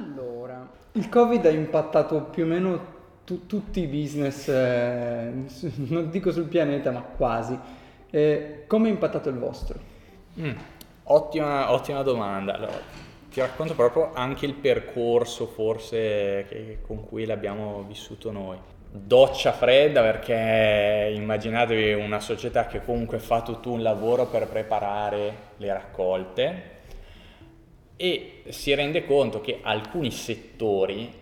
Allora, 0.00 0.66
il 0.92 1.10
Covid 1.10 1.44
ha 1.44 1.50
impattato 1.50 2.22
più 2.22 2.44
o 2.44 2.46
meno 2.46 2.98
tu- 3.24 3.44
tutti 3.46 3.80
i 3.80 3.86
business, 3.86 4.48
eh, 4.48 5.30
non 5.88 6.08
dico 6.08 6.32
sul 6.32 6.46
pianeta, 6.46 6.90
ma 6.90 7.02
quasi. 7.02 7.58
Eh, 8.10 8.64
come 8.66 8.88
ha 8.88 8.92
impattato 8.92 9.28
il 9.28 9.36
vostro? 9.36 9.78
Mm, 10.40 10.52
ottima, 11.04 11.70
ottima 11.70 12.02
domanda. 12.02 12.54
Allora, 12.54 12.80
ti 13.30 13.40
racconto 13.40 13.74
proprio 13.74 14.12
anche 14.14 14.46
il 14.46 14.54
percorso 14.54 15.46
forse 15.46 16.46
che, 16.48 16.78
con 16.80 17.06
cui 17.06 17.26
l'abbiamo 17.26 17.84
vissuto 17.86 18.32
noi. 18.32 18.56
Doccia 18.92 19.52
fredda 19.52 20.00
perché 20.00 21.12
immaginatevi 21.14 21.92
una 21.92 22.20
società 22.20 22.66
che 22.66 22.82
comunque 22.82 23.18
fa 23.18 23.42
tutto 23.42 23.70
un 23.70 23.82
lavoro 23.82 24.26
per 24.26 24.48
preparare 24.48 25.34
le 25.58 25.72
raccolte 25.72 26.78
e 28.02 28.44
si 28.48 28.74
rende 28.74 29.04
conto 29.04 29.42
che 29.42 29.58
alcuni 29.60 30.10
settori 30.10 31.12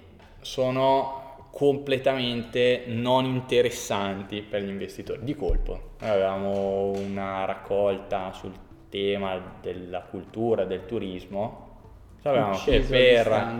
sono 0.40 1.48
completamente 1.50 2.84
non 2.86 3.24
interessanti 3.24 4.42
per 4.42 4.62
gli 4.62 4.68
investitori 4.68 5.24
di 5.24 5.34
colpo. 5.34 5.94
Noi 5.98 6.08
avevamo 6.08 6.90
una 6.90 7.44
raccolta 7.46 8.30
sul 8.30 8.52
tema 8.88 9.56
della 9.60 10.02
cultura, 10.02 10.66
del 10.66 10.86
turismo, 10.86 11.80
sapevamo 12.22 12.56
che 12.64 12.78
per 12.78 13.56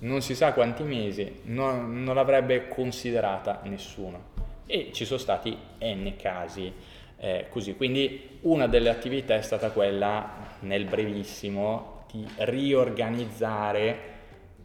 non 0.00 0.20
si 0.20 0.34
sa 0.34 0.52
quanti 0.52 0.82
mesi 0.82 1.40
non, 1.44 2.02
non 2.02 2.14
l'avrebbe 2.14 2.68
considerata 2.68 3.62
nessuno 3.64 4.32
e 4.66 4.90
ci 4.92 5.06
sono 5.06 5.18
stati 5.18 5.56
n 5.80 6.12
casi 6.18 6.70
eh, 7.16 7.46
così. 7.48 7.74
Quindi 7.76 8.40
una 8.42 8.66
delle 8.66 8.90
attività 8.90 9.36
è 9.36 9.40
stata 9.40 9.70
quella 9.70 10.58
nel 10.60 10.84
brevissimo 10.84 11.92
di 12.14 12.24
riorganizzare 12.36 14.12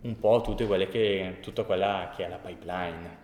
un 0.02 0.20
po' 0.20 0.42
tutte 0.42 0.68
quelle 0.68 0.88
che, 0.88 1.38
tutta 1.42 1.64
quella 1.64 2.14
che 2.16 2.26
è 2.26 2.30
la 2.30 2.38
pipeline. 2.38 3.18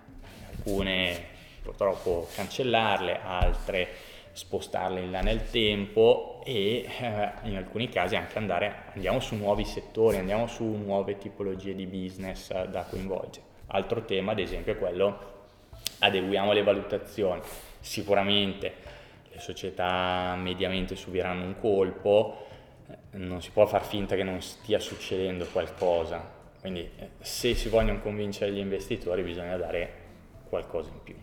Alcune 0.49 1.33
purtroppo 1.61 2.27
cancellarle, 2.33 3.19
altre 3.23 3.87
spostarle 4.31 5.01
in 5.01 5.11
là 5.11 5.21
nel 5.21 5.49
tempo 5.49 6.41
e 6.43 6.87
eh, 6.99 7.31
in 7.43 7.55
alcuni 7.55 7.87
casi 7.87 8.15
anche 8.15 8.37
andare, 8.37 8.85
andiamo 8.93 9.19
su 9.19 9.35
nuovi 9.35 9.63
settori, 9.63 10.17
andiamo 10.17 10.47
su 10.47 10.63
nuove 10.63 11.17
tipologie 11.17 11.75
di 11.75 11.85
business 11.85 12.49
eh, 12.49 12.67
da 12.67 12.81
coinvolgere. 12.83 13.45
Altro 13.67 14.05
tema 14.05 14.31
ad 14.31 14.39
esempio 14.39 14.73
è 14.73 14.77
quello, 14.77 15.33
adeguiamo 15.99 16.51
le 16.51 16.63
valutazioni, 16.63 17.41
sicuramente 17.79 18.73
le 19.31 19.39
società 19.39 20.35
mediamente 20.35 20.95
subiranno 20.95 21.45
un 21.45 21.59
colpo, 21.59 22.47
non 23.11 23.41
si 23.41 23.51
può 23.51 23.65
far 23.65 23.83
finta 23.83 24.15
che 24.15 24.23
non 24.23 24.41
stia 24.41 24.79
succedendo 24.79 25.45
qualcosa, 25.51 26.23
quindi 26.59 26.89
eh, 26.97 27.09
se 27.19 27.55
si 27.55 27.69
vogliono 27.69 27.99
convincere 27.99 28.51
gli 28.51 28.59
investitori 28.59 29.21
bisogna 29.23 29.55
dare 29.57 30.03
qualcosa 30.49 30.89
in 30.89 31.03
più. 31.03 31.15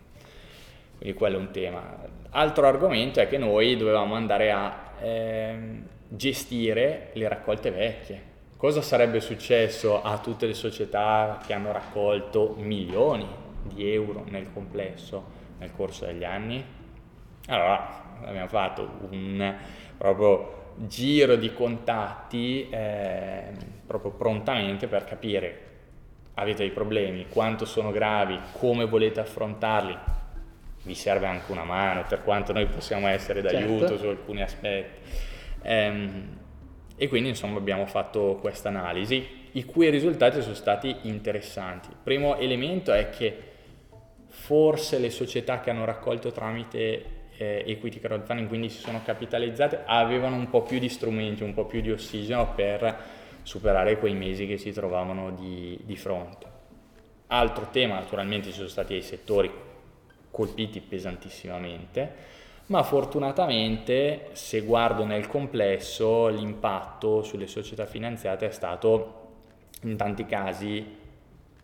Quindi 0.99 1.17
quello 1.17 1.37
è 1.37 1.41
un 1.41 1.51
tema. 1.51 1.99
Altro 2.31 2.67
argomento 2.67 3.21
è 3.21 3.29
che 3.29 3.39
noi 3.39 3.77
dovevamo 3.77 4.15
andare 4.15 4.53
a 4.53 4.93
eh, 5.01 5.83
gestire 6.09 7.11
le 7.15 7.29
raccolte 7.29 7.71
vecchie. 7.71 8.31
Cosa 8.57 8.81
sarebbe 8.83 9.21
successo 9.21 10.01
a 10.01 10.19
tutte 10.19 10.47
le 10.47 10.55
società 10.55 11.41
che 11.45 11.53
hanno 11.53 11.73
raccolto 11.73 12.55
milioni 12.59 13.27
di 13.65 13.93
euro 13.93 14.25
nel 14.29 14.53
complesso 14.53 15.41
nel 15.59 15.73
corso 15.73 16.07
degli 16.07 16.23
anni? 16.23 16.65
Allora 17.47 18.21
abbiamo 18.25 18.47
fatto 18.47 18.89
un 19.11 19.57
proprio 19.99 20.62
giro 20.77 21.37
di 21.37 21.53
contatti 21.53 22.69
eh, 22.69 23.53
proprio 23.87 24.13
prontamente 24.13 24.87
per 24.87 25.05
capire 25.05 25.71
avete 26.35 26.59
dei 26.63 26.71
problemi, 26.71 27.27
quanto 27.29 27.65
sono 27.65 27.91
gravi, 27.91 28.39
come 28.53 28.87
volete 28.87 29.21
affrontarli, 29.21 29.97
vi 30.85 30.95
serve 30.95 31.27
anche 31.27 31.53
una 31.53 31.65
mano 31.65 32.05
per 32.09 32.23
quanto 32.23 32.53
noi 32.53 32.67
possiamo 32.67 33.07
essere 33.07 33.43
d'aiuto 33.43 33.89
certo. 33.89 33.99
su 33.99 34.07
alcuni 34.07 34.43
aspetti. 34.43 35.11
Ehm, 35.63 36.39
e 36.97 37.09
quindi 37.09 37.31
insomma 37.31 37.59
abbiamo 37.59 37.87
fatto 37.87 38.39
questa 38.41 38.69
analisi, 38.69 39.41
i 39.53 39.65
cui 39.65 39.91
risultati 39.91 40.41
sono 40.41 40.55
stati 40.55 40.95
interessanti. 41.03 41.89
Il 41.91 41.97
primo 42.03 42.37
elemento 42.37 42.93
è 42.93 43.11
che 43.11 43.51
forse 44.29 44.99
le 44.99 45.11
società 45.11 45.61
che 45.61 45.71
hanno 45.71 45.85
raccolto 45.85 46.33
tramite 46.33 47.21
eh, 47.37 47.65
equity 47.67 47.99
crowdfunding, 47.99 48.49
quindi 48.49 48.69
si 48.69 48.79
sono 48.79 49.01
capitalizzate, 49.05 49.83
avevano 49.85 50.37
un 50.37 50.49
po' 50.49 50.63
più 50.63 50.79
di 50.79 50.89
strumenti, 50.89 51.43
un 51.43 51.55
po' 51.55 51.65
più 51.65 51.81
di 51.81 51.91
ossigeno 51.91 52.53
per 52.55 53.21
superare 53.43 53.99
quei 53.99 54.15
mesi 54.15 54.47
che 54.47 54.57
si 54.57 54.73
trovavano 54.73 55.31
di, 55.31 55.79
di 55.83 55.97
fronte. 55.97 56.47
Altro 57.29 57.69
tema, 57.71 57.95
naturalmente 57.95 58.49
ci 58.49 58.57
sono 58.57 58.69
stati 58.69 58.95
i 58.95 59.03
settori 59.03 59.51
colpiti 60.31 60.81
pesantissimamente, 60.81 62.31
ma 62.67 62.83
fortunatamente 62.83 64.29
se 64.33 64.61
guardo 64.61 65.05
nel 65.05 65.27
complesso 65.27 66.29
l'impatto 66.29 67.23
sulle 67.23 67.47
società 67.47 67.87
finanziate 67.87 68.47
è 68.47 68.51
stato 68.51 69.21
in 69.83 69.97
tanti 69.97 70.25
casi 70.27 71.01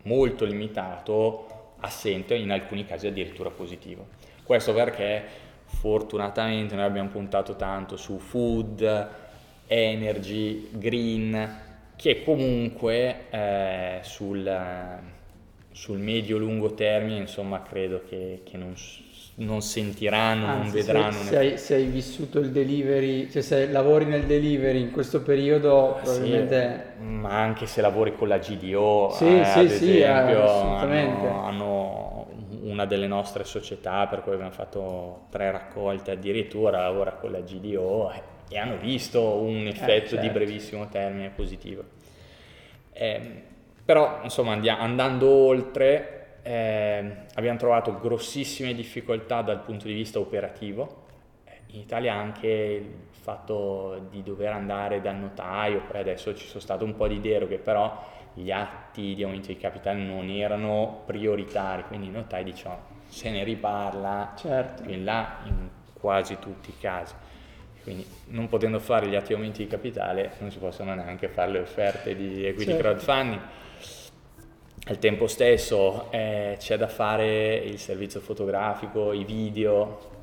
molto 0.03 0.45
limitato, 0.45 1.73
assente, 1.79 2.35
in 2.35 2.51
alcuni 2.51 2.85
casi 2.85 3.07
addirittura 3.07 3.49
positivo. 3.49 4.07
Questo 4.43 4.73
perché 4.73 5.23
fortunatamente 5.69 6.75
noi 6.75 6.83
abbiamo 6.83 7.09
puntato 7.09 7.55
tanto 7.55 7.95
su 7.95 8.17
food, 8.17 9.07
energy, 9.67 10.67
green, 10.71 11.57
che 11.95 12.23
comunque 12.23 13.29
eh, 13.29 13.99
sul, 14.01 14.51
sul 15.71 15.99
medio-lungo 15.99 16.73
termine 16.73 17.19
insomma 17.19 17.61
credo 17.61 18.01
che, 18.07 18.41
che 18.43 18.57
non, 18.57 18.73
non, 19.35 19.61
sentiranno, 19.61 20.47
Anzi, 20.47 20.61
non 20.63 20.71
vedranno. 20.71 21.11
Se, 21.11 21.23
se, 21.23 21.37
hai, 21.37 21.57
se, 21.57 21.75
hai, 21.75 21.85
vissuto 21.85 22.39
il 22.39 22.51
delivery, 22.51 23.29
cioè 23.29 23.41
se 23.41 23.67
lavori 23.67 24.05
nel 24.05 24.23
delivery 24.23 24.81
in 24.81 24.91
questo 24.91 25.21
periodo 25.21 25.95
ah, 25.95 25.99
probabilmente... 26.01 26.93
Sì, 26.97 27.03
ma 27.05 27.39
anche 27.39 27.67
se 27.67 27.81
lavori 27.81 28.15
con 28.15 28.27
la 28.27 28.37
GDO, 28.39 29.11
sì, 29.13 29.39
eh, 29.39 29.45
sì, 29.45 29.69
sì, 29.69 30.03
assolutamente. 30.03 31.27
hanno, 31.27 31.45
hanno 31.45 32.08
una 32.69 32.85
delle 32.85 33.07
nostre 33.07 33.43
società 33.43 34.07
per 34.07 34.21
cui 34.21 34.33
abbiamo 34.33 34.51
fatto 34.51 35.25
tre 35.29 35.51
raccolte 35.51 36.11
addirittura 36.11 36.81
lavora 36.81 37.13
con 37.13 37.31
la 37.31 37.39
GDO 37.39 38.11
e 38.49 38.57
hanno 38.57 38.77
visto 38.77 39.21
un 39.21 39.65
eh, 39.65 39.69
effetto 39.69 39.91
eh, 39.91 40.07
certo. 40.07 40.21
di 40.21 40.29
brevissimo 40.29 40.87
termine 40.89 41.29
positivo. 41.29 41.83
Eh, 42.91 43.43
però 43.83 44.19
insomma 44.23 44.53
andia- 44.53 44.79
andando 44.79 45.29
oltre 45.29 46.37
eh, 46.43 47.11
abbiamo 47.33 47.57
trovato 47.57 47.99
grossissime 47.99 48.73
difficoltà 48.73 49.41
dal 49.41 49.61
punto 49.61 49.85
di 49.87 49.93
vista 49.93 50.19
operativo. 50.19 51.07
In 51.71 51.79
Italia 51.81 52.15
anche 52.15 52.47
il 52.47 52.95
fatto 53.11 54.07
di 54.09 54.23
dover 54.23 54.51
andare 54.51 55.01
dal 55.01 55.15
notaio, 55.15 55.83
poi 55.87 55.99
adesso 55.99 56.35
ci 56.35 56.47
sono 56.47 56.61
state 56.61 56.83
un 56.83 56.95
po' 56.95 57.07
di 57.07 57.21
deroghe, 57.21 57.59
però 57.59 58.03
gli 58.33 58.51
atti 58.51 59.13
di 59.13 59.23
aumento 59.23 59.47
di 59.47 59.57
capitale 59.57 59.99
non 59.99 60.29
erano 60.29 61.03
prioritari, 61.05 61.83
quindi 61.83 62.07
i 62.07 62.11
notai 62.11 62.43
diciamo 62.43 62.97
se 63.07 63.31
ne 63.31 63.43
riparla 63.43 64.33
certo. 64.37 64.83
più 64.83 64.93
in 64.93 65.03
là 65.03 65.37
in 65.45 65.69
quasi 65.93 66.37
tutti 66.39 66.69
i 66.69 66.77
casi. 66.79 67.13
Quindi 67.83 68.05
non 68.27 68.47
potendo 68.47 68.79
fare 68.79 69.07
gli 69.07 69.15
atti 69.15 69.29
di 69.29 69.33
aumento 69.33 69.59
di 69.59 69.67
capitale 69.67 70.33
non 70.39 70.51
si 70.51 70.59
possono 70.59 70.93
neanche 70.93 71.27
fare 71.27 71.51
le 71.51 71.59
offerte 71.59 72.15
di 72.15 72.45
equity 72.45 72.71
certo. 72.71 72.83
crowdfunding. 72.83 73.41
Al 74.85 74.97
tempo 74.97 75.27
stesso 75.27 76.11
eh, 76.11 76.55
c'è 76.57 76.77
da 76.77 76.87
fare 76.87 77.55
il 77.55 77.77
servizio 77.77 78.19
fotografico, 78.21 79.11
i 79.11 79.23
video, 79.23 80.18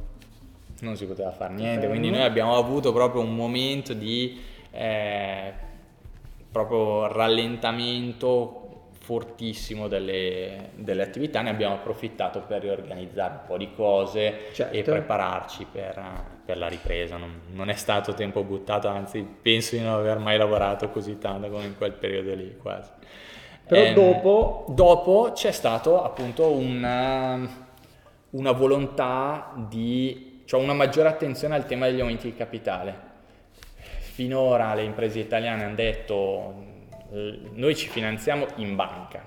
non 0.80 0.96
si 0.96 1.06
poteva 1.06 1.30
fare 1.30 1.54
niente, 1.54 1.88
quindi 1.88 2.10
noi 2.10 2.22
abbiamo 2.22 2.56
avuto 2.56 2.92
proprio 2.92 3.22
un 3.22 3.34
momento 3.34 3.94
di 3.94 4.40
eh, 4.70 5.52
proprio 6.50 7.06
rallentamento 7.12 8.66
fortissimo 9.06 9.86
delle, 9.86 10.70
delle, 10.74 11.02
attività, 11.02 11.40
ne 11.40 11.50
abbiamo 11.50 11.74
approfittato 11.74 12.40
per 12.40 12.62
riorganizzare 12.62 13.34
un 13.34 13.40
po' 13.46 13.56
di 13.56 13.72
cose 13.72 14.48
certo. 14.52 14.76
e 14.76 14.82
prepararci 14.82 15.66
per, 15.70 16.02
per 16.44 16.58
la 16.58 16.66
ripresa. 16.66 17.16
Non, 17.16 17.42
non, 17.52 17.70
è 17.70 17.74
stato 17.74 18.14
tempo 18.14 18.42
buttato, 18.42 18.88
anzi 18.88 19.22
penso 19.22 19.76
di 19.76 19.82
non 19.82 19.92
aver 19.92 20.18
mai 20.18 20.36
lavorato 20.36 20.90
così 20.90 21.18
tanto 21.18 21.48
come 21.48 21.66
in 21.66 21.76
quel 21.76 21.92
periodo 21.92 22.34
lì 22.34 22.56
quasi. 22.60 22.90
Però 23.68 23.80
ehm, 23.80 23.94
dopo... 23.94 24.64
dopo 24.70 25.30
c'è 25.32 25.52
stato 25.52 26.02
appunto 26.02 26.50
una, 26.50 27.48
una 28.30 28.50
volontà 28.50 29.52
di, 29.68 30.25
cioè 30.46 30.62
una 30.62 30.72
maggiore 30.72 31.08
attenzione 31.08 31.54
al 31.54 31.66
tema 31.66 31.86
degli 31.86 32.00
aumenti 32.00 32.30
di 32.30 32.36
capitale 32.36 33.14
finora 34.16 34.72
le 34.72 34.82
imprese 34.82 35.18
italiane 35.18 35.64
hanno 35.64 35.74
detto 35.74 36.64
noi 37.10 37.76
ci 37.76 37.88
finanziamo 37.88 38.46
in 38.56 38.74
banca, 38.74 39.22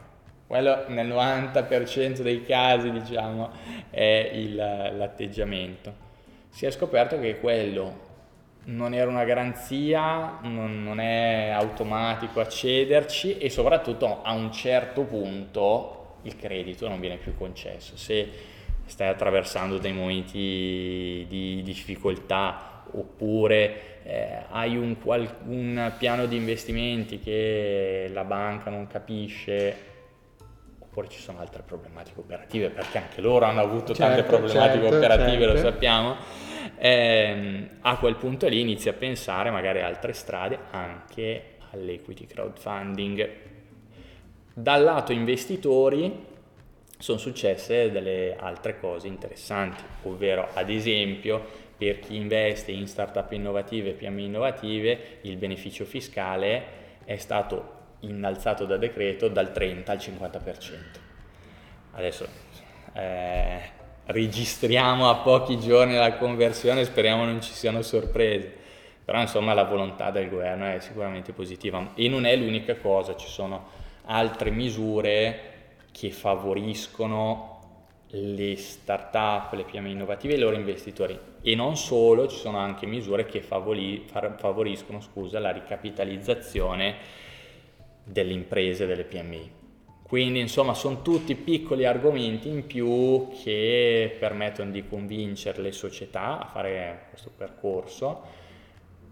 quello 0.47 0.85
nel 0.87 1.07
90% 1.07 2.21
dei 2.21 2.43
casi 2.43 2.91
diciamo 2.91 3.51
è 3.89 4.31
il, 4.33 4.55
l'atteggiamento. 4.55 6.07
Si 6.49 6.65
è 6.65 6.71
scoperto 6.71 7.19
che 7.19 7.39
quello 7.39 8.07
non 8.65 8.93
era 8.95 9.09
una 9.09 9.23
garanzia, 9.23 10.39
non, 10.41 10.83
non, 10.83 10.99
è 10.99 11.49
automatico 11.53 12.39
accederci 12.39 13.37
e 13.37 13.49
soprattutto 13.49 14.23
a 14.23 14.33
un 14.33 14.51
certo 14.51 15.03
punto 15.03 16.17
il 16.23 16.35
credito 16.35 16.87
non 16.87 16.99
viene 16.99 17.17
più 17.17 17.37
concesso. 17.37 17.95
Se 17.95 18.27
stai 18.89 19.07
attraversando 19.07 19.77
dei 19.77 19.93
momenti 19.93 21.25
di 21.27 21.61
difficoltà 21.63 22.83
oppure 22.91 24.01
eh, 24.03 24.43
hai 24.49 24.75
un, 24.75 24.95
un 25.45 25.93
piano 25.97 26.25
di 26.25 26.35
investimenti 26.35 27.19
che 27.19 28.09
la 28.11 28.23
banca 28.23 28.69
non 28.69 28.87
capisce 28.87 29.87
oppure 30.79 31.07
ci 31.07 31.19
sono 31.19 31.39
altre 31.39 31.61
problematiche 31.61 32.19
operative 32.19 32.69
perché 32.69 32.97
anche 32.97 33.21
loro 33.21 33.45
hanno 33.45 33.61
avuto 33.61 33.93
certo, 33.93 34.03
tante 34.03 34.23
problematiche 34.23 34.81
certo, 34.81 34.95
operative, 34.95 35.43
certo. 35.43 35.53
lo 35.53 35.57
sappiamo 35.59 36.15
eh, 36.81 37.67
a 37.81 37.97
quel 37.97 38.15
punto 38.15 38.47
lì 38.47 38.61
inizi 38.61 38.87
a 38.87 38.93
pensare 38.93 39.51
magari 39.51 39.81
a 39.81 39.87
altre 39.87 40.13
strade, 40.13 40.57
anche 40.71 41.57
all'equity 41.71 42.25
crowdfunding. 42.25 43.29
Dal 44.53 44.83
lato 44.83 45.11
investitori 45.11 46.27
sono 47.01 47.17
successe 47.17 47.91
delle 47.91 48.35
altre 48.37 48.77
cose 48.77 49.07
interessanti, 49.07 49.81
ovvero 50.03 50.49
ad 50.53 50.69
esempio 50.69 51.67
per 51.77 51.99
chi 51.99 52.17
investe 52.17 52.73
in 52.73 52.87
startup 52.87 53.31
innovative 53.31 53.91
e 53.91 53.93
PMI 53.93 54.25
innovative 54.25 55.19
il 55.21 55.37
beneficio 55.37 55.85
fiscale 55.85 56.77
è 57.05 57.15
stato 57.15 57.77
innalzato 58.01 58.65
da 58.65 58.75
decreto 58.75 59.29
dal 59.29 59.53
30 59.53 59.91
al 59.91 59.97
50%. 59.97 60.75
Adesso 61.93 62.27
eh, 62.93 63.61
registriamo 64.07 65.09
a 65.09 65.15
pochi 65.15 65.57
giorni 65.57 65.95
la 65.95 66.17
conversione, 66.17 66.83
speriamo 66.83 67.23
non 67.23 67.41
ci 67.41 67.53
siano 67.53 67.81
sorprese. 67.81 68.57
Però 69.05 69.21
insomma 69.21 69.53
la 69.53 69.63
volontà 69.63 70.11
del 70.11 70.29
governo 70.29 70.65
è 70.65 70.79
sicuramente 70.81 71.31
positiva 71.31 71.93
e 71.95 72.09
non 72.09 72.25
è 72.25 72.35
l'unica 72.35 72.75
cosa, 72.75 73.15
ci 73.15 73.27
sono 73.27 73.69
altre 74.03 74.51
misure 74.51 75.58
che 75.99 76.11
favoriscono 76.11 77.57
le 78.11 78.55
start-up, 78.55 79.51
le 79.51 79.65
PMI 79.65 79.91
innovative 79.91 80.33
e 80.33 80.37
i 80.37 80.39
loro 80.39 80.55
investitori 80.55 81.19
e 81.41 81.55
non 81.55 81.75
solo, 81.75 82.25
ci 82.29 82.37
sono 82.37 82.57
anche 82.57 82.85
misure 82.85 83.25
che 83.25 83.41
favori, 83.41 84.05
favoriscono 84.07 85.01
scusa, 85.01 85.39
la 85.39 85.51
ricapitalizzazione 85.51 86.95
delle 88.01 88.31
imprese, 88.31 88.85
delle 88.85 89.03
PMI. 89.03 89.51
Quindi 90.03 90.39
insomma 90.39 90.73
sono 90.73 91.01
tutti 91.01 91.35
piccoli 91.35 91.85
argomenti 91.85 92.47
in 92.47 92.65
più 92.65 93.27
che 93.43 94.15
permettono 94.17 94.71
di 94.71 94.87
convincere 94.87 95.61
le 95.61 95.73
società 95.73 96.39
a 96.39 96.45
fare 96.45 97.07
questo 97.09 97.29
percorso 97.35 98.47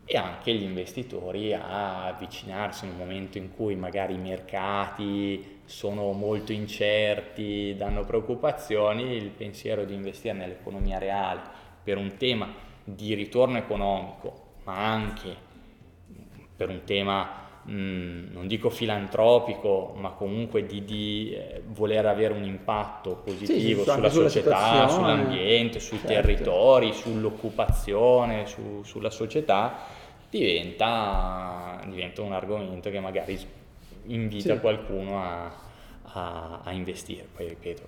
e 0.10 0.16
anche 0.16 0.54
gli 0.54 0.64
investitori 0.64 1.54
a 1.54 2.06
avvicinarsi 2.06 2.86
in 2.86 2.92
un 2.92 2.98
momento 2.98 3.38
in 3.38 3.54
cui 3.54 3.76
magari 3.76 4.14
i 4.14 4.18
mercati 4.18 5.60
sono 5.66 6.14
molto 6.14 6.54
incerti, 6.54 7.76
danno 7.76 8.06
preoccupazioni, 8.06 9.18
il 9.18 9.32
pensiero 9.32 9.84
di 9.84 9.94
investire 9.94 10.34
nell'economia 10.34 10.98
reale 10.98 11.42
per 11.84 11.98
un 11.98 12.16
tema 12.16 12.48
di 12.86 13.14
ritorno 13.16 13.58
economico, 13.58 14.54
ma 14.64 14.78
anche 14.78 15.36
per 16.56 16.70
un 16.70 16.86
tema 16.86 17.47
Mm, 17.70 18.32
non 18.32 18.48
dico 18.48 18.70
filantropico, 18.70 19.94
ma 19.98 20.12
comunque 20.12 20.66
di, 20.66 20.86
di 20.86 21.34
eh, 21.34 21.62
voler 21.66 22.06
avere 22.06 22.34
un 22.34 22.44
impatto 22.46 23.16
positivo 23.16 23.84
sì, 23.84 23.92
sulla, 23.92 24.10
sulla 24.10 24.30
società, 24.30 24.88
sull'ambiente, 24.88 25.82
sui 25.82 25.98
certo. 25.98 26.14
territori, 26.14 26.94
sull'occupazione, 26.94 28.46
su, 28.46 28.84
sulla 28.84 29.10
società, 29.10 29.80
diventa, 30.30 31.82
diventa, 31.90 32.22
un 32.22 32.32
argomento 32.32 32.90
che 32.90 33.02
magari 33.02 33.38
invita 34.06 34.54
sì. 34.54 34.60
qualcuno 34.62 35.22
a, 35.22 35.54
a, 36.04 36.62
a 36.64 36.72
investire. 36.72 37.28
Poi 37.36 37.50
ripeto, 37.50 37.82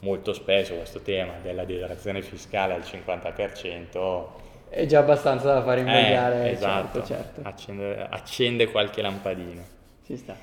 molto 0.00 0.34
spesso 0.34 0.74
questo 0.74 1.00
tema 1.00 1.34
della 1.42 1.64
detrazione 1.64 2.22
fiscale 2.22 2.74
al 2.74 2.82
50% 2.82 4.44
è 4.68 4.86
già 4.86 5.00
abbastanza 5.00 5.54
da 5.54 5.62
fare 5.62 5.80
invogliare. 5.80 6.48
Eh, 6.48 6.50
esatto, 6.50 7.02
certo, 7.04 7.06
certo. 7.06 7.48
Accende, 7.48 8.06
accende, 8.08 8.70
qualche 8.70 9.02
lampadina. 9.02 9.62
Ci 10.04 10.16
sta. 10.16 10.36